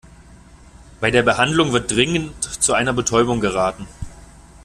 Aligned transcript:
Bei 0.99 1.11
der 1.11 1.21
Behandlung 1.21 1.73
wird 1.73 1.91
dringend 1.91 2.33
zu 2.43 2.73
einer 2.73 2.91
Betäubung 2.91 3.39
geraten. 3.39 3.85